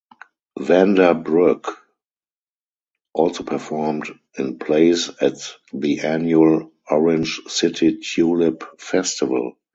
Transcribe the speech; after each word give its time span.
Vander 0.57 1.13
Broek 1.13 1.77
also 3.13 3.43
performed 3.43 4.07
in 4.35 4.57
plays 4.57 5.11
at 5.21 5.53
the 5.73 5.99
annual 5.99 6.71
Orange 6.89 7.39
City 7.47 7.99
Tulip 7.99 8.63
Festival. 8.81 9.57